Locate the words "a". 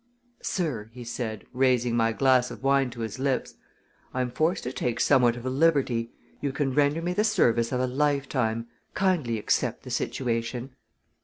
5.45-5.49, 7.79-7.85